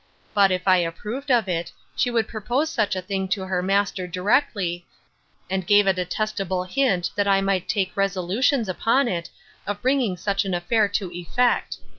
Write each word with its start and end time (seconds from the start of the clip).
But, 0.33 0.49
if 0.49 0.67
I 0.67 0.77
approved 0.77 1.29
of 1.29 1.47
it, 1.47 1.71
she 1.95 2.09
would 2.09 2.27
propose 2.27 2.71
such 2.71 2.95
a 2.95 3.03
thing 3.03 3.27
to 3.27 3.43
her 3.45 3.61
master 3.61 4.07
directly; 4.07 4.87
and 5.47 5.67
gave 5.67 5.85
a 5.85 5.93
detestable 5.93 6.63
hint, 6.63 7.11
that 7.15 7.27
I 7.27 7.39
might 7.39 7.69
take 7.69 7.95
resolutions 7.95 8.67
upon 8.67 9.07
it, 9.07 9.29
of 9.67 9.79
bringing 9.83 10.17
such 10.17 10.43
an 10.43 10.55
affair 10.55 10.87
to 10.87 11.11
effect. 11.11 11.77